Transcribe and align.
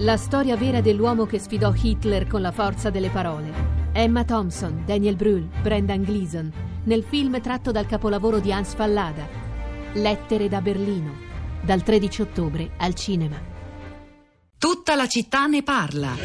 La 0.00 0.16
storia 0.16 0.56
vera 0.56 0.80
dell'uomo 0.80 1.26
che 1.26 1.38
sfidò 1.38 1.74
Hitler 1.76 2.26
con 2.26 2.40
la 2.40 2.52
forza 2.52 2.88
delle 2.88 3.10
parole. 3.10 3.52
Emma 3.92 4.24
Thompson, 4.24 4.82
Daniel 4.86 5.14
Brühl, 5.14 5.46
Brendan 5.60 6.04
Gleeson, 6.04 6.50
nel 6.84 7.04
film 7.06 7.38
tratto 7.42 7.70
dal 7.70 7.84
capolavoro 7.84 8.38
di 8.38 8.50
Hans 8.50 8.72
Fallada. 8.72 9.28
Lettere 9.92 10.48
da 10.48 10.62
Berlino, 10.62 11.12
dal 11.60 11.82
13 11.82 12.22
ottobre 12.22 12.70
al 12.78 12.94
cinema. 12.94 13.36
Tutta 14.56 14.94
la 14.94 15.06
città 15.06 15.44
ne 15.44 15.62
parla. 15.62 16.16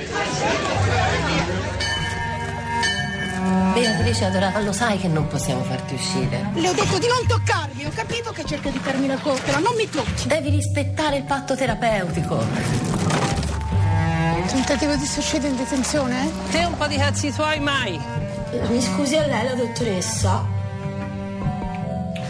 Beatrice 3.73 4.23
adorata, 4.23 4.61
lo 4.61 4.71
sai 4.71 4.97
che 4.97 5.09
non 5.09 5.27
possiamo 5.27 5.63
farti 5.63 5.95
uscire. 5.95 6.49
Le 6.53 6.69
ho 6.69 6.73
detto 6.73 6.97
di 6.97 7.07
non 7.07 7.27
toccarmi, 7.27 7.85
ho 7.85 7.91
capito 7.93 8.31
che 8.31 8.45
cerca 8.45 8.69
di 8.69 8.79
farmi 8.79 9.07
la 9.07 9.17
coccola, 9.17 9.59
non 9.59 9.75
mi 9.75 9.89
tocchi. 9.89 10.29
Devi 10.29 10.49
rispettare 10.49 11.17
il 11.17 11.23
patto 11.23 11.57
terapeutico. 11.57 13.44
Tentativo 14.47 14.95
di 14.95 15.05
suicidio 15.05 15.49
in 15.49 15.55
detenzione? 15.55 16.31
Te 16.51 16.63
un 16.65 16.77
po' 16.77 16.87
di 16.87 16.97
cazzi 16.97 17.31
tuoi 17.31 17.59
mai. 17.59 17.99
Mi 18.69 18.81
scusi 18.81 19.17
a 19.17 19.25
lei 19.25 19.43
la 19.43 19.53
dottoressa. 19.55 20.45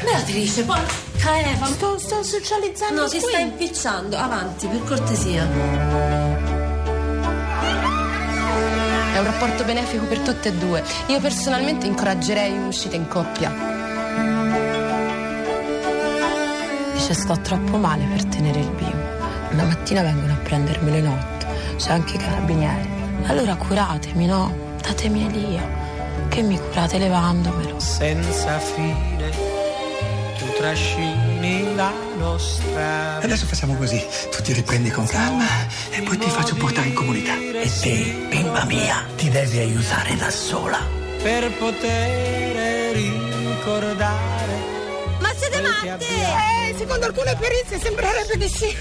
Beatrice, 0.04 0.64
porca 0.64 1.40
Eva. 1.40 1.66
Sto, 1.68 1.98
sto 2.00 2.24
socializzando 2.24 3.02
No, 3.02 3.08
si 3.08 3.20
qui. 3.20 3.30
sta 3.30 3.40
impicciando. 3.40 4.18
Avanti, 4.18 4.68
per 4.68 4.84
cortesia. 4.84 5.44
È 9.14 9.20
un 9.20 9.24
rapporto 9.24 9.64
benefico 9.64 10.06
per 10.06 10.20
tutte 10.20 10.50
e 10.50 10.54
due. 10.54 10.84
Io 11.08 11.20
personalmente 11.20 11.86
incoraggerei 11.86 12.52
un'uscita 12.58 12.96
in 12.96 13.08
coppia. 13.08 13.52
Dice 16.94 17.14
sto 17.14 17.38
troppo 17.42 17.78
male 17.78 18.06
per 18.06 18.26
tenere 18.26 18.60
il 18.60 18.70
bimbo. 18.72 19.14
Una 19.52 19.64
mattina 19.64 20.02
vengono 20.02 20.34
a 20.34 20.38
prendermi 20.38 20.92
le 20.92 21.02
notte. 21.02 21.35
C'è 21.78 21.92
anche 21.92 22.16
i 22.16 22.18
carabinieri. 22.18 22.88
Allora 23.26 23.56
curatemi, 23.56 24.26
no? 24.26 24.54
Datemi 24.82 25.26
Elia. 25.26 25.84
Che 26.30 26.42
mi 26.42 26.58
curate 26.58 26.98
levandomelo. 26.98 27.80
senza 27.80 28.58
fine 28.60 29.54
tu 30.38 30.46
trascini 30.58 31.76
la 31.76 31.92
nostra 32.18 33.20
Adesso 33.22 33.46
facciamo 33.46 33.76
così, 33.76 34.04
tu 34.32 34.42
ti 34.42 34.54
riprendi 34.54 34.90
con 34.90 35.06
calma 35.06 35.46
e 35.92 36.02
poi 36.02 36.18
ti 36.18 36.30
faccio 36.30 36.56
portare 36.56 36.88
in 36.88 36.94
comunità. 36.94 37.34
E 37.34 37.72
te, 37.82 38.28
bimba 38.30 38.66
mia, 38.66 39.06
ti 39.16 39.30
devi 39.30 39.60
aiutare 39.60 40.16
da 40.16 40.30
sola. 40.30 40.80
per 41.22 41.52
poter 41.58 42.94
ricordare 42.96 44.35
siete 45.56 45.62
matte? 45.62 46.06
Eh, 46.06 46.76
secondo 46.78 47.06
alcune 47.06 47.36
perizie 47.40 47.80
sembrerebbe 47.80 48.38
di 48.38 48.50
sì. 48.50 48.76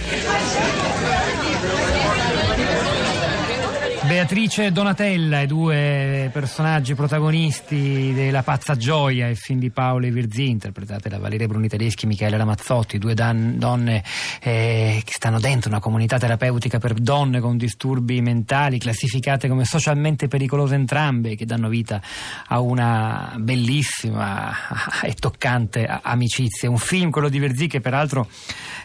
Beatrice 4.07 4.67
e 4.67 4.71
Donatella, 4.71 5.41
i 5.41 5.47
due 5.47 6.29
personaggi 6.31 6.95
protagonisti 6.95 8.13
della 8.13 8.43
Pazza 8.43 8.77
Gioia, 8.77 9.29
il 9.29 9.37
film 9.37 9.59
di 9.59 9.71
Paolo 9.71 10.07
Virzì, 10.11 10.51
interpretate 10.51 11.09
da 11.09 11.19
Valeria 11.19 11.47
Bruni 11.47 11.69
Tedeschi 11.69 12.05
e 12.05 12.09
Michele 12.09 12.37
Ramazzotti, 12.37 12.99
due 12.99 13.15
dan- 13.15 13.59
donne 13.59 14.05
eh, 14.43 15.01
che 15.03 15.13
stanno 15.13 15.41
dentro 15.41 15.71
una 15.71 15.81
comunità 15.81 16.19
terapeutica 16.19 16.79
per 16.79 16.93
donne 16.95 17.41
con 17.41 17.57
disturbi 17.57 18.21
mentali, 18.21 18.79
classificate 18.79 19.49
come 19.49 19.65
socialmente 19.65 20.29
pericolose 20.29 20.75
entrambe, 20.75 21.35
che 21.35 21.47
danno 21.47 21.69
vita 21.69 22.01
a 22.49 22.61
una 22.61 23.35
bellissima 23.39 24.53
e 25.03 25.15
toccante 25.15 25.87
amicizia. 26.03 26.69
Un 26.69 26.79
film, 26.79 27.11
quello 27.11 27.31
di 27.31 27.39
Virzì, 27.39 27.69
che 27.69 27.81
peraltro 27.81 28.29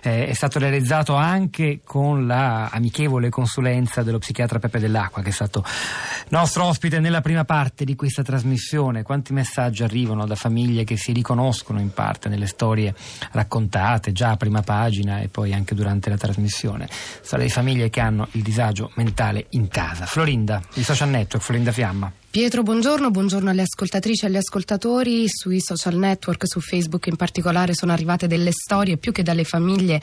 eh, 0.01 0.27
è 0.27 0.33
stato 0.33 0.59
realizzato 0.59 1.13
anche 1.15 1.81
con 1.83 2.25
la 2.25 2.69
amichevole 2.71 3.29
consulenza 3.29 4.01
dello 4.01 4.19
psichiatra 4.19 4.59
Peppe 4.59 4.79
Dell'Acqua, 4.79 5.08
che 5.09 5.29
è 5.29 5.31
stato 5.31 5.63
nostro 6.29 6.65
ospite 6.65 6.99
nella 6.99 7.21
prima 7.21 7.45
parte 7.45 7.85
di 7.85 7.95
questa 7.95 8.23
trasmissione. 8.23 9.03
Quanti 9.03 9.33
messaggi 9.33 9.83
arrivano 9.83 10.25
da 10.25 10.35
famiglie 10.35 10.83
che 10.83 10.97
si 10.97 11.11
riconoscono 11.11 11.79
in 11.79 11.91
parte 11.91 12.29
nelle 12.29 12.47
storie 12.47 12.93
raccontate 13.31 14.11
già 14.11 14.31
a 14.31 14.37
prima 14.37 14.61
pagina 14.61 15.19
e 15.19 15.27
poi 15.27 15.53
anche 15.53 15.75
durante 15.75 16.09
la 16.09 16.17
trasmissione. 16.17 16.87
Storie 17.21 17.45
di 17.45 17.51
famiglie 17.51 17.89
che 17.89 17.99
hanno 17.99 18.27
il 18.31 18.43
disagio 18.43 18.91
mentale 18.95 19.47
in 19.51 19.67
casa. 19.67 20.05
Florinda, 20.05 20.61
il 20.75 20.85
social 20.85 21.09
network, 21.09 21.43
Florinda 21.43 21.71
Fiamma. 21.71 22.18
Pietro, 22.31 22.61
buongiorno, 22.61 23.09
buongiorno 23.09 23.49
alle 23.49 23.63
ascoltatrici 23.63 24.23
e 24.23 24.27
agli 24.27 24.35
ascoltatori. 24.35 25.27
Sui 25.27 25.59
social 25.59 25.95
network, 25.95 26.47
su 26.47 26.59
Facebook 26.59 27.07
in 27.07 27.15
particolare, 27.15 27.73
sono 27.73 27.91
arrivate 27.91 28.27
delle 28.27 28.51
storie 28.51 28.97
più 28.97 29.11
che 29.11 29.23
dalle 29.23 29.43
famiglie, 29.43 29.99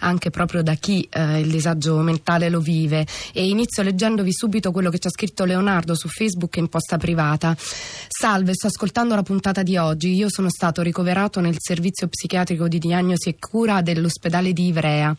anche 0.00 0.30
proprio 0.30 0.64
da 0.64 0.74
chi 0.74 1.06
eh, 1.08 1.38
il 1.38 1.48
disagio 1.48 1.98
mentale 1.98 2.48
lo 2.48 2.58
vive. 2.58 3.06
E 3.32 3.46
inizio 3.46 3.84
leggendovi 3.84 4.32
subito 4.32 4.72
quello 4.72 4.90
che 4.90 4.98
ci 4.98 5.06
ha 5.06 5.10
scritto 5.10 5.44
Leonardo 5.44 5.94
su 5.94 6.08
Facebook 6.08 6.56
in 6.56 6.66
posta 6.66 6.98
privata. 6.98 7.56
Salve, 7.56 8.54
sto 8.54 8.66
ascoltando 8.66 9.14
la 9.14 9.22
puntata 9.22 9.62
di 9.62 9.76
oggi. 9.76 10.16
Io 10.16 10.28
sono 10.28 10.50
stato 10.50 10.82
ricoverato 10.82 11.38
nel 11.38 11.58
servizio 11.58 12.08
psichiatrico 12.08 12.66
di 12.66 12.80
diagnosi 12.80 13.28
e 13.28 13.36
cura 13.38 13.82
dell'ospedale 13.82 14.52
di 14.52 14.66
Ivrea 14.66 15.14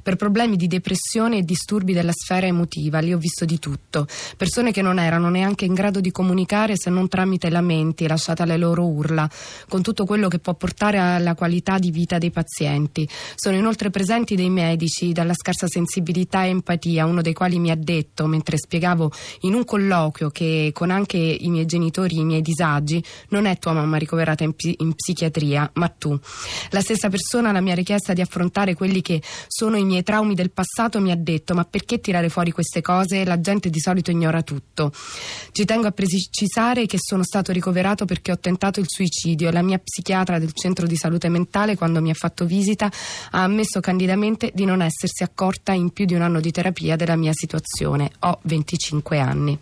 per 0.00 0.14
problemi 0.14 0.54
di 0.54 0.68
depressione 0.68 1.38
e 1.38 1.42
disturbi 1.42 1.92
della 1.92 2.12
sfera 2.14 2.46
emotiva. 2.46 3.00
Lì 3.00 3.12
ho 3.12 3.18
visto 3.18 3.44
di 3.44 3.58
tutto. 3.58 4.06
Persone 4.36 4.70
che 4.70 4.80
non 4.80 5.00
erano 5.00 5.28
neanche 5.28 5.64
in 5.64 5.74
grado 5.74 6.02
comunicare 6.10 6.74
se 6.76 6.90
non 6.90 7.08
tramite 7.08 7.50
lamenti, 7.50 8.06
lasciate 8.06 8.42
alle 8.42 8.56
loro 8.56 8.86
urla, 8.86 9.28
con 9.68 9.82
tutto 9.82 10.04
quello 10.04 10.28
che 10.28 10.38
può 10.38 10.54
portare 10.54 10.98
alla 10.98 11.34
qualità 11.34 11.78
di 11.78 11.90
vita 11.90 12.18
dei 12.18 12.30
pazienti. 12.30 13.08
Sono 13.34 13.56
inoltre 13.56 13.90
presenti 13.90 14.34
dei 14.36 14.50
medici 14.50 15.12
dalla 15.12 15.34
scarsa 15.34 15.66
sensibilità 15.66 16.44
e 16.44 16.48
empatia, 16.48 17.06
uno 17.06 17.22
dei 17.22 17.32
quali 17.32 17.58
mi 17.58 17.70
ha 17.70 17.76
detto, 17.76 18.26
mentre 18.26 18.56
spiegavo 18.56 19.10
in 19.40 19.54
un 19.54 19.64
colloquio 19.64 20.30
che 20.30 20.70
con 20.72 20.90
anche 20.90 21.16
i 21.16 21.48
miei 21.48 21.66
genitori 21.66 22.16
i 22.16 22.24
miei 22.24 22.42
disagi, 22.42 23.02
non 23.28 23.46
è 23.46 23.58
tua 23.58 23.72
mamma 23.72 23.96
ricoverata 23.96 24.44
in, 24.44 24.54
pi- 24.54 24.76
in 24.78 24.94
psichiatria, 24.94 25.70
ma 25.74 25.88
tu. 25.88 26.18
La 26.70 26.80
stessa 26.80 27.08
persona 27.08 27.50
alla 27.50 27.60
mia 27.60 27.74
richiesta 27.74 28.12
di 28.12 28.20
affrontare 28.20 28.74
quelli 28.74 29.02
che 29.02 29.22
sono 29.48 29.76
i 29.76 29.84
miei 29.84 30.02
traumi 30.02 30.34
del 30.34 30.50
passato 30.50 31.00
mi 31.00 31.10
ha 31.10 31.16
detto 31.16 31.54
ma 31.54 31.64
perché 31.64 32.00
tirare 32.00 32.28
fuori 32.28 32.50
queste 32.50 32.80
cose? 32.80 33.24
La 33.24 33.40
gente 33.40 33.70
di 33.70 33.80
solito 33.80 34.10
ignora 34.10 34.42
tutto. 34.42 34.92
Ci 35.52 35.64
tengo 35.64 35.86
a 35.86 35.92
precisare 35.94 36.86
che 36.86 36.98
sono 37.00 37.22
stato 37.22 37.52
ricoverato 37.52 38.04
perché 38.04 38.32
ho 38.32 38.38
tentato 38.38 38.80
il 38.80 38.86
suicidio 38.88 39.50
la 39.50 39.62
mia 39.62 39.78
psichiatra 39.78 40.38
del 40.38 40.52
centro 40.52 40.86
di 40.86 40.96
salute 40.96 41.28
mentale 41.28 41.76
quando 41.76 42.02
mi 42.02 42.10
ha 42.10 42.14
fatto 42.14 42.44
visita 42.44 42.90
ha 43.30 43.42
ammesso 43.42 43.80
candidamente 43.80 44.50
di 44.52 44.64
non 44.64 44.82
essersi 44.82 45.22
accorta 45.22 45.72
in 45.72 45.90
più 45.90 46.04
di 46.04 46.14
un 46.14 46.22
anno 46.22 46.40
di 46.40 46.50
terapia 46.50 46.96
della 46.96 47.16
mia 47.16 47.32
situazione. 47.32 48.10
Ho 48.20 48.40
25 48.42 49.18
anni. 49.18 49.58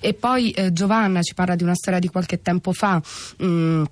E 0.00 0.14
poi 0.14 0.50
eh, 0.50 0.72
Giovanna 0.72 1.22
ci 1.22 1.34
parla 1.34 1.54
di 1.54 1.62
una 1.62 1.74
storia 1.74 1.98
di 1.98 2.08
qualche 2.08 2.40
tempo 2.40 2.72
fa. 2.72 3.00
mm, 3.42 3.84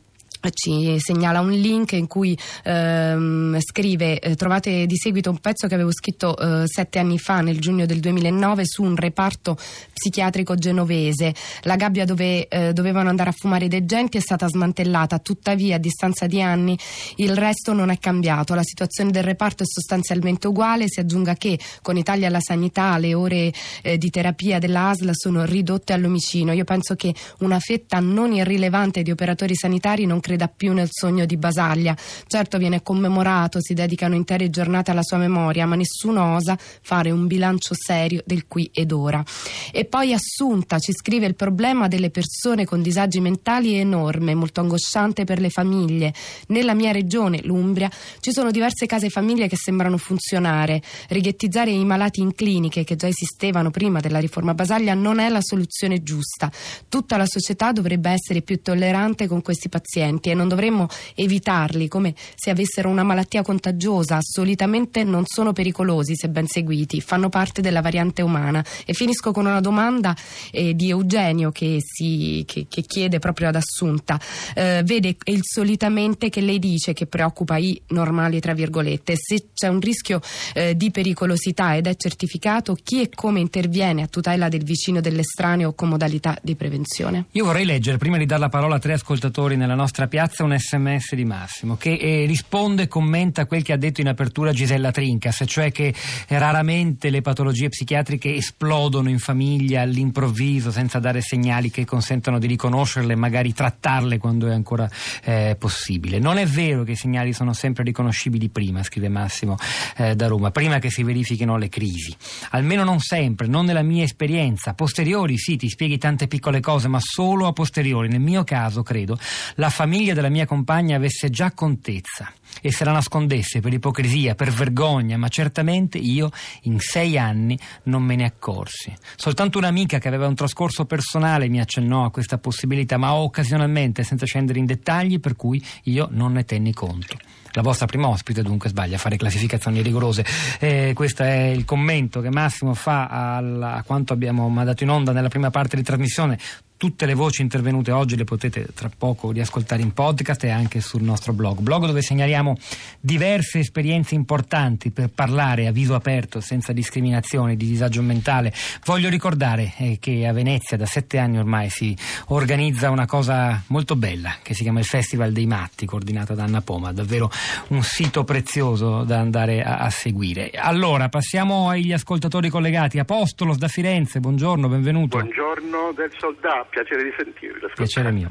ci 0.51 0.97
segnala 0.99 1.41
un 1.41 1.51
link 1.51 1.93
in 1.93 2.07
cui 2.07 2.37
ehm, 2.65 3.59
scrive 3.61 4.19
eh, 4.19 4.35
trovate 4.35 4.87
di 4.87 4.97
seguito 4.97 5.31
un 5.31 5.39
pezzo 5.39 5.67
che 5.67 5.75
avevo 5.75 5.93
scritto 5.93 6.37
eh, 6.37 6.65
sette 6.67 6.99
anni 6.99 7.19
fa 7.19 7.41
nel 7.41 7.61
giugno 7.61 7.87
del 7.87 8.01
2009 8.01 8.63
su 8.67 8.83
un 8.83 8.97
reparto 8.97 9.57
psichiatrico 9.93 10.55
genovese. 10.55 11.35
La 11.63 11.77
gabbia 11.77 12.05
dove 12.05 12.49
eh, 12.49 12.73
dovevano 12.73 13.09
andare 13.09 13.31
a 13.31 13.35
fumare 13.37 13.69
dei 13.69 13.85
genti 13.85 14.19
è 14.19 14.21
stata 14.21 14.47
smantellata. 14.47 15.19
Tuttavia 15.19 15.77
a 15.77 15.79
distanza 15.79 16.27
di 16.27 16.41
anni 16.43 16.79
il 17.17 17.37
resto 17.37 17.73
non 17.73 17.91
è 17.91 17.99
cambiato. 17.99 18.55
La 18.55 18.63
situazione 18.63 19.11
del 19.11 19.25
reparto 19.25 19.63
è 19.63 19.67
sostanzialmente 19.67 20.47
uguale. 20.47 20.85
Si 20.89 21.01
aggiunga 21.01 21.35
che 21.35 21.59
con 21.83 21.97
i 21.97 22.03
tagli 22.03 22.25
alla 22.25 22.41
sanità 22.41 22.97
le 22.99 23.15
ore 23.15 23.53
eh, 23.83 23.99
di 23.99 24.11
terapia 24.11 24.59
della 24.59 24.89
ASL 24.89 25.11
sono 25.13 25.45
ridotte 25.45 25.93
all'omicino. 25.93 26.53
Io 26.53 26.65
penso 26.65 26.95
che 26.95 27.15
una 27.39 27.59
fetta 27.59 28.01
non 28.01 28.33
irrilevante 28.33 29.03
di 29.03 29.11
operatori 29.11 29.55
sanitari 29.55 30.07
non 30.07 30.21
creda 30.37 30.49
più 30.49 30.73
nel 30.73 30.89
sogno 30.91 31.25
di 31.25 31.37
Basaglia. 31.37 31.97
Certo 32.27 32.59
viene 32.59 32.83
commemorato, 32.83 33.61
si 33.61 33.75
dedicano 33.75 34.15
intere 34.15 34.51
giornate 34.51 34.91
alla 34.91 35.03
sua 35.03 35.17
memoria, 35.17 35.67
ma 35.67 35.75
nessuno 35.75 36.35
osa 36.35 36.57
fare 36.59 37.11
un 37.11 37.27
bilancio 37.27 37.75
serio 37.75 38.23
del 38.25 38.47
qui 38.47 38.71
ed 38.73 38.93
ora. 38.93 39.25
E 39.73 39.85
poi 39.87 40.13
Assunta 40.13 40.79
ci 40.79 40.93
scrive 40.93 41.27
il 41.27 41.35
problema 41.35 41.89
delle 41.89 42.11
persone 42.11 42.65
con 42.65 42.83
disagi 42.83 43.21
mentali 43.21 43.75
è 43.75 43.81
enorme, 43.81 44.35
molto 44.35 44.61
angosciante 44.61 45.25
per 45.25 45.41
le 45.41 45.51
famiglie. 45.51 46.13
Nella 46.49 46.75
mia 46.75 46.93
regione, 46.93 47.41
l'Umbria, 47.43 47.91
ci 48.21 48.33
sono 48.33 48.51
diverse 48.51 48.87
case 48.87 49.09
famiglie 49.09 49.49
che 49.49 49.57
sembrano 49.57 49.97
funzionare. 49.97 50.83
Righettizzare 51.09 51.71
i 51.71 51.85
malati 51.85 52.21
in 52.21 52.35
cliniche 52.35 52.85
che 52.85 52.97
già 52.97 53.09
esistevano 53.09 53.71
prima 53.71 54.01
della 54.01 54.19
riforma 54.19 54.55
Basaglia 54.55 54.95
non 54.95 55.19
è 55.19 55.29
la 55.29 55.41
soluzione 55.41 56.03
giusta. 56.03 56.51
Tutta 56.89 57.17
la 57.17 57.27
società 57.27 57.73
dovrebbe 57.73 58.11
essere 58.11 58.43
più 58.43 58.61
tollerante 58.61 59.27
con 59.27 59.43
questi 59.43 59.69
pazienti 59.69 60.26
e 60.31 60.35
non 60.35 60.49
dovremmo 60.49 60.89
evitarli 61.15 61.89
come 61.89 62.15
se 62.35 62.51
avessero 62.51 62.89
una 62.89 63.03
malattia 63.03 63.43
contagiosa. 63.43 64.19
Solitamente 64.21 65.05
non 65.05 65.25
sono 65.27 65.53
pericolosi 65.53 66.15
se 66.17 66.29
ben 66.29 66.47
seguiti, 66.47 67.01
fanno 67.01 67.29
parte 67.29 67.61
della 67.61 67.81
variante 67.81 68.23
umana. 68.23 68.65
E 68.85 68.93
finisco 68.93 69.33
con 69.33 69.47
una 69.47 69.61
domanda 69.61 70.15
eh, 70.51 70.75
di 70.75 70.91
Eugenio 70.91 71.51
che, 71.51 71.79
si, 71.81 72.45
che, 72.47 72.67
che, 72.69 72.83
chiede 72.83 73.19
proprio 73.19 73.49
ad 73.49 73.57
Assunta. 73.57 74.21
Eh, 74.55 74.83
vede 74.85 75.17
il 75.25 75.41
solitamente 75.43 76.29
che 76.29 76.41
lei 76.41 76.59
dice 76.59 76.93
che 76.93 77.07
preoccupa 77.07 77.57
i 77.57 77.81
normali, 77.89 78.41
tra 78.41 78.55
virgolette. 78.55 79.15
Se 79.17 79.49
c'è 79.55 79.69
un 79.69 79.81
rischio 79.81 80.21
eh, 80.55 80.77
di 80.77 80.91
pericolosità 80.91 81.77
ed 81.77 81.87
è 81.87 81.97
certificato, 81.97 82.77
chi 82.83 83.01
e 83.01 83.09
come 83.09 83.41
interviene 83.41 84.03
a 84.03 84.07
tutela 84.07 84.49
del 84.49 84.65
vicino 84.65 85.01
dell'estraneo 85.01 85.73
con 85.73 85.89
modalità 85.89 86.37
di 86.43 86.55
prevenzione? 86.55 87.27
Io 87.33 87.45
vorrei 87.45 87.65
leggere, 87.65 87.99
prima 87.99 88.19
di 88.19 88.27
dare 88.27 88.41
la 88.41 88.49
parola 88.49 88.77
a 88.77 88.79
tre 88.79 88.95
ascoltatori 88.95 89.57
nella 89.57 89.75
nostra 89.75 90.07
piazza, 90.07 90.16
un 90.39 90.57
sms 90.59 91.15
di 91.15 91.25
Massimo 91.25 91.77
che 91.77 91.93
eh, 91.95 92.25
risponde 92.25 92.85
e 92.85 92.89
commenta 92.89 93.45
quel 93.45 93.63
che 93.63 93.75
ha 93.75 93.77
detto 93.77 94.01
in 94.01 94.09
apertura 94.09 94.53
Gisella 94.53 94.91
Trincas, 94.91 95.45
cioè 95.47 95.71
che 95.71 95.93
raramente 96.29 97.11
le 97.11 97.21
patologie 97.21 97.69
psichiatriche 97.69 98.35
esplodono 98.35 99.11
in 99.11 99.19
famiglia 99.19 99.83
all'improvviso 99.83 100.71
senza 100.71 100.99
dare 100.99 101.21
segnali 101.21 101.71
che 101.71 101.85
consentano 101.85 102.39
di 102.39 102.47
riconoscerle 102.47 103.13
e 103.13 103.17
magari 103.17 103.53
trattarle 103.53 104.17
quando 104.17 104.47
è 104.47 104.53
ancora 104.53 104.89
eh, 105.23 105.55
possibile. 105.59 106.19
Non 106.19 106.39
è 106.39 106.47
vero 106.47 106.83
che 106.83 106.93
i 106.93 106.97
segnali 106.97 107.35
sono 107.35 107.53
sempre 107.53 107.85
riconoscibili 107.85 108.49
prima, 108.49 108.83
scrive 108.83 109.09
Massimo 109.11 109.57
eh, 109.99 110.17
da 110.17 110.29
Roma, 110.29 110.51
prima 110.51 110.79
che 110.79 110.91
si 110.91 111.03
verifichino 111.03 111.59
le 111.59 111.69
crisi. 111.69 112.17
Almeno 112.51 112.85
non 112.85 113.01
sempre, 113.01 113.47
non 113.47 113.67
nella 113.67 113.83
mia 113.83 114.05
esperienza. 114.05 114.73
Posteriori 114.73 115.37
sì, 115.37 115.57
ti 115.57 115.69
spieghi 115.69 115.99
tante 115.99 116.27
piccole 116.27 116.61
cose, 116.61 116.89
ma 116.89 117.01
solo 117.01 117.47
a 117.47 117.53
posteriori. 117.53 118.09
Nel 118.09 118.21
mio 118.21 118.45
caso, 118.45 118.83
credo, 118.83 119.19
la 119.57 119.69
famiglia 119.69 119.96
della 120.05 120.29
mia 120.29 120.47
compagna 120.47 120.97
avesse 120.97 121.31
già 121.31 121.53
contezza 121.53 122.33
e 122.61 122.73
se 122.73 122.85
la 122.85 122.93
nascondesse 122.93 123.61
per 123.61 123.73
ipocrisia, 123.73 124.35
per 124.35 124.51
vergogna, 124.51 125.17
ma 125.17 125.29
certamente 125.29 125.99
io 125.99 126.31
in 126.63 126.79
sei 126.81 127.19
anni 127.19 127.59
non 127.85 128.03
me 128.03 128.17
ne 128.17 128.25
accorsi. 128.25 128.95
Soltanto 129.17 129.59
un'amica 129.59 129.99
che 129.99 130.09
aveva 130.09 130.27
un 130.27 130.35
trascorso 130.35 130.85
personale 130.85 131.49
mi 131.49 131.61
accennò 131.61 132.05
a 132.05 132.11
questa 132.11 132.39
possibilità, 132.39 132.97
ma 132.97 133.15
occasionalmente, 133.15 134.05
senza 134.05 134.27
scendere 134.27 134.59
in 134.59 134.67
dettagli, 134.67 135.21
per 135.21 135.37
cui 135.37 135.65
io 135.85 136.09
non 136.11 136.33
ne 136.33 136.45
tenni 136.45 136.73
conto. 136.73 137.17
La 137.53 137.63
vostra 137.63 137.87
prima 137.87 138.09
ospite 138.09 138.43
dunque 138.43 138.69
sbaglia 138.69 138.97
a 138.97 138.99
fare 138.99 139.17
classificazioni 139.17 139.81
rigorose. 139.81 140.27
Eh, 140.61 140.93
questo 140.95 141.23
è 141.23 141.45
il 141.47 141.65
commento 141.65 142.21
che 142.21 142.31
Massimo 142.31 142.75
fa 142.75 143.07
al, 143.07 143.63
a 143.63 143.83
quanto 143.83 144.13
abbiamo 144.13 144.47
mandato 144.51 144.83
in 144.83 144.91
onda 144.91 145.13
nella 145.13 145.29
prima 145.29 145.49
parte 145.49 145.77
di 145.77 145.83
trasmissione. 145.83 146.39
Tutte 146.79 147.07
le 147.07 147.15
voci 147.15 147.41
intervenute 147.41 147.91
oggi 147.91 148.17
le 148.17 148.25
potete 148.25 148.67
tra 148.75 148.91
poco 148.95 149.31
riascoltare 149.31 149.81
in 149.81 149.95
podcast 149.95 150.45
e 150.45 150.51
anche 150.51 150.83
sul 150.83 151.01
nostro 151.01 151.33
blog. 151.33 151.61
Blog 151.61 151.87
dove 151.87 152.03
segnaliamo 152.03 152.55
diverse 153.01 153.61
esperienze 153.61 154.15
importanti 154.15 154.91
per 154.91 155.09
parlare 155.09 155.69
a 155.69 155.73
viso 155.73 155.95
aperto, 155.95 156.43
senza 156.43 156.75
discriminazioni, 156.75 157.57
di 157.57 157.67
disagio 157.67 158.03
mentale. 158.03 158.53
Voglio 158.85 159.09
ricordare 159.09 159.73
eh, 159.79 159.97
che 159.99 160.27
a 160.27 160.35
Venezia 160.35 160.77
da 160.77 160.85
sette 160.85 161.17
anni 161.17 161.39
ormai 161.39 161.71
si 161.71 161.97
organizza 162.27 162.91
una 162.91 163.07
cosa 163.07 163.63
molto 163.69 163.97
bella 163.97 164.37
che 164.43 164.53
si 164.53 164.63
chiama 164.63 164.81
il 164.81 164.85
Festival 164.85 165.33
dei 165.33 165.47
Matti, 165.47 165.87
coordinato 165.87 166.35
da 166.35 166.45
Anna 166.45 166.61
Poma. 166.61 166.93
Davvero 166.93 167.31
un 167.69 167.83
sito 167.83 168.25
prezioso 168.25 169.03
da 169.05 169.19
andare 169.19 169.63
a, 169.63 169.79
a 169.79 169.89
seguire. 169.89 170.51
Allora, 170.51 171.09
passiamo 171.09 171.71
agli 171.71 171.95
ascoltatori 171.95 172.51
collegati. 172.51 172.99
Apostolos 172.99 173.57
da 173.57 173.69
Firenze, 173.69 174.21
buongiorno, 174.21 174.69
benvenuto. 174.69 175.17
Buongiorno 175.17 175.93
del 175.97 176.13
soldato 176.19 176.65
piacere 176.69 177.03
di 177.03 177.13
sentirla. 177.17 177.69
Piacere 177.75 178.11
mio. 178.11 178.31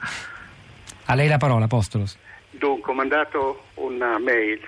A 1.06 1.16
lei 1.16 1.28
la 1.28 1.38
parola, 1.38 1.66
Apostolos. 1.66 2.18
Dunque, 2.50 2.92
ho 2.92 2.96
mandato 2.96 3.66
una 3.76 4.18
mail 4.18 4.60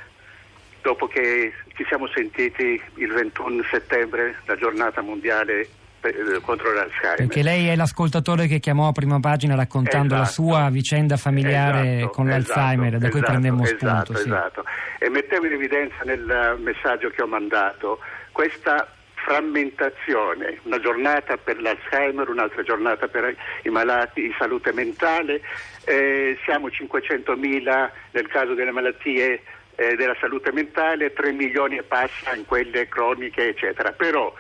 dopo 0.81 1.07
che 1.07 1.53
ci 1.75 1.83
siamo 1.87 2.07
sentiti 2.07 2.81
il 2.95 3.11
21 3.11 3.63
settembre, 3.69 4.35
la 4.45 4.55
giornata 4.55 5.01
mondiale 5.01 5.67
eh, 6.01 6.39
contro 6.41 6.73
l'Alzheimer. 6.73 7.15
Perché 7.17 7.43
lei 7.43 7.67
è 7.67 7.75
l'ascoltatore 7.75 8.47
che 8.47 8.59
chiamò 8.59 8.87
a 8.87 8.91
prima 8.91 9.19
pagina 9.19 9.55
raccontando 9.55 10.15
esatto. 10.15 10.21
la 10.21 10.25
sua 10.25 10.69
vicenda 10.69 11.17
familiare 11.17 11.97
esatto, 11.97 12.11
con 12.11 12.27
l'Alzheimer, 12.27 12.87
esatto, 12.87 13.03
da 13.03 13.09
cui 13.09 13.19
prendemmo 13.21 13.65
spunto. 13.65 13.85
Esatto, 13.85 14.15
sì. 14.15 14.27
esatto. 14.27 14.63
E 14.99 15.09
mettevo 15.09 15.45
in 15.45 15.53
evidenza 15.53 16.03
nel 16.03 16.57
messaggio 16.61 17.09
che 17.09 17.21
ho 17.21 17.27
mandato 17.27 17.99
questa 18.31 18.87
frammentazione, 19.27 20.57
una 20.63 20.79
giornata 20.79 21.35
per 21.35 21.59
l'Alzheimer, 21.59 22.29
un'altra 22.29 22.63
giornata 22.63 23.09
per 23.09 23.35
i 23.63 23.69
malati 23.69 24.21
di 24.21 24.33
salute 24.39 24.71
mentale, 24.71 25.41
eh, 25.83 26.38
siamo 26.45 26.69
500.000 26.69 27.89
nel 28.12 28.27
caso 28.29 28.53
delle 28.53 28.71
malattie 28.71 29.41
eh, 29.75 29.95
della 29.95 30.15
salute 30.21 30.53
mentale, 30.53 31.12
3 31.12 31.33
milioni 31.33 31.75
e 31.75 31.83
passa 31.83 32.33
in 32.35 32.45
quelle 32.45 32.88
croniche, 32.88 33.50
eccetera. 33.50 33.91
Però 33.91 34.33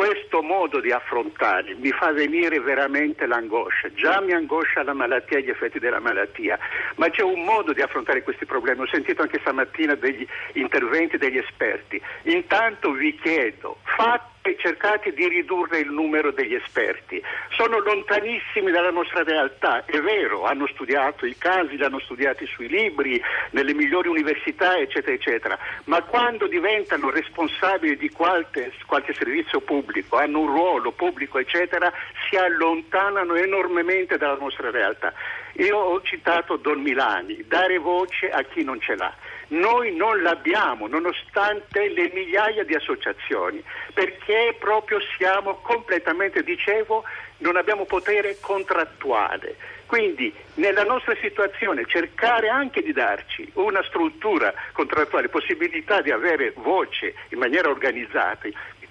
questo 0.00 0.40
modo 0.40 0.80
di 0.80 0.90
affrontare 0.92 1.74
mi 1.74 1.90
fa 1.90 2.10
venire 2.10 2.58
veramente 2.58 3.26
l'angoscia. 3.26 3.92
Già 3.92 4.18
mi 4.22 4.32
angoscia 4.32 4.82
la 4.82 4.94
malattia 4.94 5.36
e 5.36 5.42
gli 5.42 5.50
effetti 5.50 5.78
della 5.78 6.00
malattia, 6.00 6.58
ma 6.96 7.10
c'è 7.10 7.20
un 7.20 7.44
modo 7.44 7.74
di 7.74 7.82
affrontare 7.82 8.22
questi 8.22 8.46
problemi. 8.46 8.80
Ho 8.80 8.86
sentito 8.86 9.20
anche 9.20 9.40
stamattina 9.40 9.94
degli 9.96 10.26
interventi 10.54 11.18
degli 11.18 11.36
esperti. 11.36 12.00
Intanto 12.22 12.92
vi 12.92 13.14
chiedo, 13.16 13.76
fate 13.82 14.39
e 14.42 14.56
cercate 14.58 15.12
di 15.12 15.28
ridurre 15.28 15.80
il 15.80 15.90
numero 15.90 16.30
degli 16.30 16.54
esperti. 16.54 17.22
Sono 17.56 17.78
lontanissimi 17.78 18.70
dalla 18.70 18.90
nostra 18.90 19.22
realtà, 19.22 19.84
è 19.84 20.00
vero, 20.00 20.44
hanno 20.44 20.66
studiato 20.68 21.26
i 21.26 21.36
casi, 21.36 21.76
li 21.76 21.84
hanno 21.84 22.00
studiati 22.00 22.46
sui 22.46 22.68
libri, 22.68 23.20
nelle 23.50 23.74
migliori 23.74 24.08
università, 24.08 24.78
eccetera, 24.78 25.12
eccetera, 25.12 25.58
ma 25.84 26.02
quando 26.02 26.46
diventano 26.46 27.10
responsabili 27.10 27.96
di 27.96 28.10
qualche, 28.10 28.72
qualche 28.86 29.12
servizio 29.12 29.60
pubblico, 29.60 30.16
hanno 30.16 30.40
un 30.40 30.46
ruolo 30.46 30.92
pubblico, 30.92 31.38
eccetera, 31.38 31.92
si 32.28 32.36
allontanano 32.36 33.34
enormemente 33.34 34.16
dalla 34.16 34.38
nostra 34.38 34.70
realtà. 34.70 35.12
Io 35.54 35.76
ho 35.76 36.00
citato 36.02 36.56
Don 36.56 36.80
Milani, 36.80 37.44
dare 37.46 37.78
voce 37.78 38.30
a 38.30 38.42
chi 38.42 38.64
non 38.64 38.80
ce 38.80 38.94
l'ha. 38.94 39.12
Noi 39.48 39.94
non 39.96 40.22
l'abbiamo, 40.22 40.86
nonostante 40.86 41.88
le 41.88 42.10
migliaia 42.14 42.62
di 42.62 42.74
associazioni, 42.74 43.62
perché 43.92 44.29
proprio 44.58 44.98
siamo 45.16 45.54
completamente, 45.62 46.42
dicevo, 46.42 47.04
non 47.38 47.56
abbiamo 47.56 47.84
potere 47.84 48.38
contrattuale. 48.40 49.56
Quindi 49.86 50.32
nella 50.54 50.84
nostra 50.84 51.16
situazione 51.20 51.84
cercare 51.86 52.48
anche 52.48 52.82
di 52.82 52.92
darci 52.92 53.50
una 53.54 53.82
struttura 53.84 54.54
contrattuale, 54.72 55.28
possibilità 55.28 56.00
di 56.00 56.12
avere 56.12 56.52
voce 56.56 57.14
in 57.30 57.38
maniera 57.38 57.68
organizzata, 57.68 58.48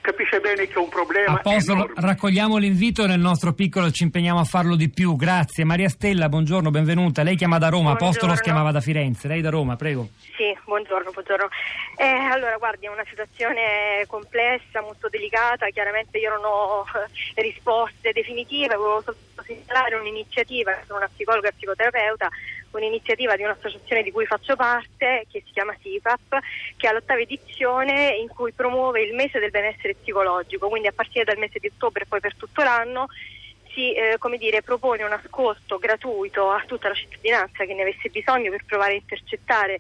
capisce 0.10 0.40
bene 0.40 0.68
che 0.68 0.74
è 0.74 0.78
un 0.78 0.90
problema. 0.90 1.34
Apostolo, 1.34 1.92
raccogliamo 1.96 2.58
l'invito 2.58 3.06
nel 3.06 3.20
nostro 3.20 3.54
piccolo, 3.54 3.92
ci 3.92 4.04
impegniamo 4.04 4.40
a 4.40 4.44
farlo 4.44 4.76
di 4.76 4.90
più. 4.90 5.16
Grazie. 5.16 5.64
Maria 5.64 5.90
Stella, 5.90 6.30
buongiorno, 6.30 6.72
benvenuta. 6.72 7.22
Lei 7.22 7.36
chiama 7.36 7.60
da 7.60 7.70
Roma, 7.70 7.92
Apostolo 7.92 8.34
chiamava 8.36 8.72
da 8.72 8.82
Firenze. 8.82 9.28
Lei 9.28 9.42
da 9.42 9.50
Roma, 9.50 9.76
prego. 9.76 10.10
Sì, 10.36 10.58
buongiorno, 10.66 11.12
buongiorno. 11.12 11.48
Eh, 11.96 12.06
allora, 12.06 12.58
guardi, 12.58 12.88
è 12.88 12.90
una 12.90 13.06
situazione 13.08 14.06
complessa, 14.08 14.82
molto 14.82 15.10
delicata. 15.10 15.68
Chiaramente 15.70 16.18
io 16.18 16.30
non 16.32 16.44
ho 16.44 16.86
risposte 17.36 18.12
definitive, 18.12 18.76
volevo 18.76 19.02
soltanto 19.02 19.29
segnalare 19.56 19.96
un'iniziativa, 19.96 20.78
sono 20.86 21.00
una 21.00 21.10
psicologa 21.14 21.50
e 21.50 21.54
psicoterapeuta 21.54 22.30
un'iniziativa 22.72 23.36
di 23.36 23.44
un'associazione 23.44 24.04
di 24.04 24.12
cui 24.12 24.26
faccio 24.26 24.56
parte, 24.56 25.26
che 25.32 25.42
si 25.46 25.52
chiama 25.52 25.76
SIPAP, 25.82 26.40
che 26.78 26.88
ha 26.88 26.94
l'ottava 26.94 27.20
edizione 27.20 28.16
in 28.16 28.28
cui 28.28 28.52
promuove 28.52 29.02
il 29.02 29.16
mese 29.16 29.40
del 29.40 29.50
benessere 29.50 29.96
psicologico, 29.96 30.70
quindi 30.70 30.88
a 30.88 30.94
partire 30.94 31.26
dal 31.26 31.38
mese 31.38 31.60
di 31.60 31.68
ottobre 31.68 32.04
e 32.04 32.08
poi 32.08 32.20
per 32.20 32.36
tutto 32.36 32.62
l'anno 32.62 33.08
si 33.74 33.94
eh, 33.94 34.18
dire, 34.38 34.62
propone 34.62 35.04
un 35.04 35.12
ascolto 35.12 35.78
gratuito 35.78 36.50
a 36.50 36.64
tutta 36.66 36.90
la 36.90 36.96
cittadinanza 36.96 37.66
che 37.66 37.74
ne 37.74 37.82
avesse 37.84 38.10
bisogno 38.10 38.52
per 38.52 38.66
provare 38.66 38.94
a 38.94 38.96
intercettare 38.96 39.80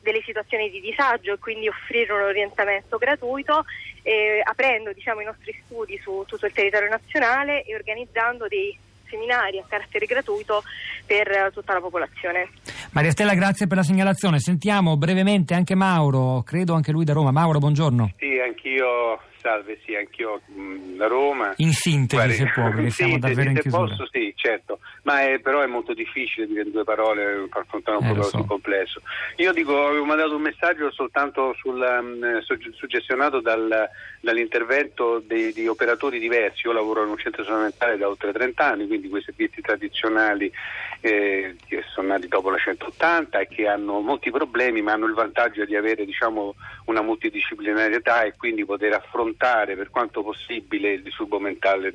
delle 0.00 0.22
situazioni 0.22 0.70
di 0.70 0.80
disagio 0.80 1.32
e 1.32 1.38
quindi 1.38 1.68
offrire 1.68 2.12
un 2.12 2.22
orientamento 2.22 2.96
gratuito, 2.96 3.64
eh, 4.02 4.40
aprendo 4.42 4.92
diciamo, 4.92 5.20
i 5.20 5.24
nostri 5.24 5.60
studi 5.64 5.98
su 5.98 6.24
tutto 6.26 6.46
il 6.46 6.52
territorio 6.52 6.88
nazionale 6.88 7.64
e 7.64 7.74
organizzando 7.74 8.46
dei 8.46 8.78
seminari 9.08 9.58
a 9.58 9.64
carattere 9.68 10.06
gratuito 10.06 10.62
per 11.06 11.28
eh, 11.28 11.50
tutta 11.52 11.72
la 11.72 11.80
popolazione. 11.80 12.48
Maria 12.92 13.10
Stella, 13.10 13.34
grazie 13.34 13.66
per 13.66 13.76
la 13.76 13.82
segnalazione. 13.82 14.38
Sentiamo 14.38 14.96
brevemente 14.96 15.54
anche 15.54 15.74
Mauro, 15.74 16.42
credo 16.44 16.74
anche 16.74 16.92
lui 16.92 17.04
da 17.04 17.12
Roma. 17.12 17.30
Mauro, 17.30 17.58
buongiorno. 17.58 18.12
Sì, 18.18 18.38
anch'io 18.38 19.18
salve, 19.46 19.78
sì, 19.84 19.94
anch'io 19.94 20.40
mh, 20.46 20.96
da 20.96 21.06
Roma. 21.06 21.52
In 21.56 21.72
sintesi, 21.72 22.16
Guardi, 22.16 22.34
se 22.34 22.50
può, 22.52 22.64
perché 22.64 22.82
in 22.82 22.90
siamo 22.90 23.12
sintesi, 23.12 23.34
davvero 23.34 23.50
in 23.54 23.60
chiusura. 23.60 23.86
posso, 23.86 24.08
sì, 24.10 24.32
certo, 24.36 24.78
ma 25.02 25.20
è, 25.22 25.38
però 25.38 25.60
è 25.60 25.66
molto 25.66 25.94
difficile 25.94 26.46
dire 26.48 26.62
in 26.62 26.70
due 26.72 26.82
parole 26.84 27.46
per 27.48 27.62
affrontare 27.62 27.96
un 27.98 28.02
Eh, 28.02 28.06
problema 28.06 28.28
so. 28.28 28.36
così 28.38 28.48
complesso. 28.48 29.00
Io 29.36 29.52
dico, 29.52 29.86
avevo 29.86 30.04
mandato 30.04 30.34
un 30.34 30.42
messaggio 30.42 30.90
soltanto 30.90 31.54
sul, 31.58 31.80
um, 31.80 32.40
sugge- 32.42 32.72
suggestionato 32.74 33.40
dal- 33.40 33.88
dall'intervento 34.20 35.22
dei- 35.24 35.52
di 35.52 35.66
operatori 35.68 36.18
diversi. 36.18 36.66
Io 36.66 36.72
lavoro 36.72 37.04
in 37.04 37.10
un 37.10 37.18
centro 37.18 37.44
sanitario 37.44 37.96
da 37.96 38.08
oltre 38.08 38.32
30 38.32 38.64
anni, 38.64 38.86
quindi 38.86 39.08
quei 39.08 39.22
servizi 39.22 39.60
tradizionali 39.60 40.50
eh, 41.00 41.56
che 41.66 41.84
sono 41.92 42.08
nati 42.08 42.28
dopo 42.28 42.50
la 42.50 42.58
180 42.58 43.40
e 43.40 43.48
che 43.48 43.66
hanno 43.66 44.00
molti 44.00 44.30
problemi, 44.30 44.82
ma 44.82 44.92
hanno 44.92 45.06
il 45.06 45.14
vantaggio 45.14 45.64
di 45.64 45.76
avere 45.76 46.04
diciamo, 46.04 46.54
una 46.86 47.02
multidisciplinarietà 47.02 48.22
e 48.22 48.34
quindi 48.36 48.64
poter 48.64 48.92
affrontare 48.94 49.76
per 49.76 49.90
quanto 49.90 50.22
possibile 50.22 50.92
il 50.92 51.02
disturbo 51.02 51.38
mentale 51.38 51.92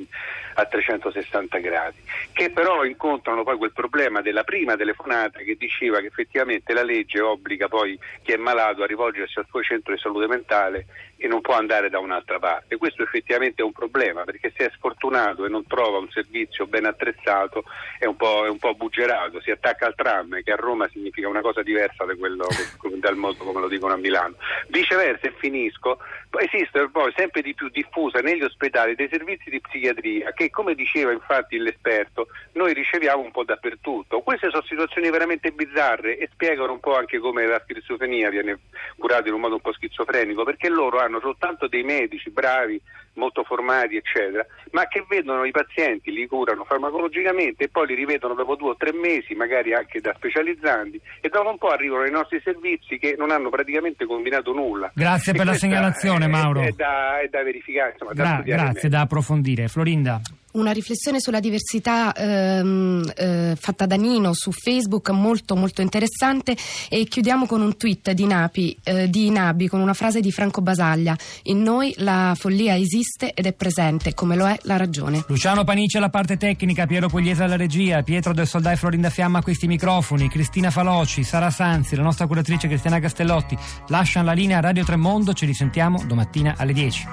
a 0.56 0.66
360 0.66 1.58
gradi, 1.60 1.98
che 2.34 2.50
però 2.50 2.84
incontrano 2.84 3.44
poi 3.44 3.58
quel 3.58 3.72
problema 3.72 4.22
della 4.22 4.44
prima 4.44 4.76
telefonata 4.76 5.40
che 5.40 5.56
diceva 5.58 6.00
che 6.00 6.08
effettivamente 6.08 6.74
la 6.74 6.84
legge 6.84 7.22
obbliga 7.22 7.68
poi 7.68 7.98
chi 8.22 8.32
è 8.34 8.38
malato 8.38 8.84
a 8.84 8.86
rivolgersi 8.86 9.40
al 9.40 9.46
suo 9.50 9.62
centro 9.62 9.94
di 9.94 10.00
salute 10.00 10.28
mentale 10.28 10.86
e 11.22 11.28
non 11.28 11.42
può 11.42 11.54
andare 11.54 11.92
da 11.92 12.00
un'altra 12.00 12.40
parte. 12.40 12.78
Questo 12.78 13.04
effettivamente 13.04 13.62
è 13.62 13.66
un 13.66 13.74
problema 13.74 14.24
perché 14.24 14.52
se 14.58 14.66
è 14.66 14.72
sfortunato 14.74 15.46
e 15.46 15.50
non 15.50 15.68
trova 15.68 16.00
un 16.00 16.10
servizio 16.10 16.66
ben 16.66 16.86
attrezzato 16.86 17.64
è 18.00 18.06
un 18.06 18.16
po', 18.16 18.44
è 18.44 18.50
un 18.50 18.58
po' 18.58 18.74
buggerato, 18.74 19.40
si 19.40 19.52
attacca 19.52 19.86
al 19.86 19.94
tram 19.94 20.42
che 20.42 20.52
a 20.52 20.56
Roma 20.56 20.90
significa 20.92 21.28
una 21.28 21.42
cosa 21.42 21.62
diversa 21.62 22.06
da 22.06 22.16
quello, 22.16 22.48
dal 22.96 23.16
modo 23.16 23.44
come 23.44 23.60
lo 23.60 23.68
dicono 23.68 23.94
a 23.94 23.98
Milano. 23.98 24.34
Viceversa, 24.70 25.28
e 25.28 25.34
finisco, 25.38 26.00
esiste 26.40 26.90
poi 26.90 27.14
sempre 27.16 27.44
di 27.44 27.54
più 27.54 27.70
diffusa 27.70 28.20
negli 28.22 28.42
ospedali 28.42 28.96
dei 28.96 29.10
servizi 29.12 29.52
di 29.52 29.62
psichiatria 29.62 30.32
che 30.32 30.50
come 30.50 30.74
diceva 30.74 31.12
infatti 31.12 31.58
l'esperto 31.58 32.28
noi 32.54 32.74
riceviamo 32.74 33.22
un 33.22 33.32
po' 33.32 33.44
dappertutto. 33.44 34.22
Queste 34.22 34.50
sono 34.50 34.64
situazioni 34.64 35.12
veramente 35.12 35.52
bizzarre 35.52 36.18
e 36.18 36.28
spiegano 36.32 36.74
un 36.74 36.80
po' 36.80 36.96
anche 36.96 37.20
come 37.20 37.46
la 37.46 37.60
schizofrenia 37.60 38.30
viene 38.30 38.60
curata 38.98 39.28
in 39.28 39.36
un 39.36 39.42
modo 39.42 39.56
un 39.56 39.62
po' 39.62 39.74
schizofrenico 39.74 40.44
perché 40.44 40.70
loro 40.70 41.00
hanno 41.00 41.11
soltanto 41.20 41.68
dei 41.68 41.84
medici 41.84 42.30
bravi, 42.30 42.80
molto 43.14 43.44
formati 43.44 43.98
eccetera, 43.98 44.46
ma 44.72 44.88
che 44.88 45.06
vedono 45.10 45.44
i 45.44 45.52
pazienti, 45.52 46.12
li 46.12 46.26
curano 46.28 46.64
farmacologicamente 46.64 47.66
e 47.66 47.70
poi 47.70 47.88
li 47.88 47.96
rivedono 47.96 48.34
dopo 48.34 48.56
due 48.56 48.70
o 48.72 48.76
tre 48.78 48.94
mesi, 48.94 49.34
magari 49.36 49.74
anche 49.74 50.00
da 50.00 50.14
specializzanti 50.16 51.00
e 51.20 51.28
dopo 51.30 51.50
un 51.50 51.58
po' 51.58 51.70
arrivano 51.70 52.04
ai 52.04 52.12
nostri 52.12 52.40
servizi 52.44 52.98
che 52.98 53.16
non 53.18 53.32
hanno 53.32 53.50
praticamente 53.50 54.06
combinato 54.06 54.54
nulla. 54.54 54.92
Grazie 54.96 55.34
E 55.34 55.36
per 55.36 55.46
la 55.46 55.54
segnalazione, 55.54 56.26
è- 56.26 56.30
Mauro. 56.30 56.62
È, 56.62 56.72
da, 56.72 57.20
è 57.20 57.28
da 57.28 57.44
verificare, 57.44 57.92
insomma, 57.92 58.14
da 58.14 58.24
Gra- 58.24 58.42
grazie, 58.44 58.90
da 58.90 59.02
approfondire. 59.02 59.68
Florinda. 59.68 60.22
Una 60.54 60.72
riflessione 60.72 61.20
sulla 61.20 61.40
diversità 61.40 62.14
ehm, 62.14 63.12
eh, 63.16 63.56
fatta 63.60 63.86
da 63.86 63.96
Nino 63.96 64.34
su 64.34 64.52
Facebook 64.52 65.10
molto 65.10 65.56
molto 65.56 65.82
interessante. 65.82 66.56
E 66.90 67.06
chiudiamo 67.06 67.46
con 67.46 67.62
un 67.62 67.78
tweet 67.78 68.12
di 68.12 68.26
Napi, 68.26 68.78
eh, 68.84 69.10
di 69.10 69.30
Nabi 69.30 69.68
con 69.68 69.80
una 69.80 69.94
frase 69.94 70.20
di 70.20 70.32
Franco 70.32 70.62
Basaglia. 70.62 71.16
In 71.44 71.62
noi 71.62 71.94
la 71.98 72.34
follia 72.38 72.78
esiste 72.78 73.34
ed 73.34 73.46
è 73.46 73.54
presente 73.54 74.14
come 74.14 74.36
lo 74.36 74.48
è 74.48 74.58
la 74.64 74.78
ragione. 74.78 75.24
Luciano 75.28 75.64
Panici 75.64 75.98
alla 75.98 76.10
parte 76.10 76.38
tecnica, 76.38 76.86
Piero 76.86 77.08
Pugliese 77.08 77.44
alla 77.44 77.56
regia, 77.56 78.02
Pietro 78.04 78.34
del 78.34 78.48
Soldà 78.48 78.72
e 78.72 78.76
Florinda 78.76 79.10
Fiamma 79.10 79.40
a 79.40 79.44
questi 79.44 79.68
microfoni, 79.68 80.30
Cristina 80.30 80.70
Faloci, 80.72 81.24
Sara 81.24 81.50
Sanzi, 81.50 81.96
la 81.96 82.04
nostra 82.04 82.28
curatrice 82.28 82.68
Cristiana 82.68 83.00
Castellotti. 83.00 83.58
Lasciano 83.88 84.26
la 84.26 84.34
linea 84.34 84.58
a 84.58 84.62
Radio 84.62 84.84
Tremondo, 84.84 85.34
ci 85.34 85.46
risentiamo 85.46 86.04
domattina 86.06 86.56
alle 86.58 86.74
10. 86.74 87.08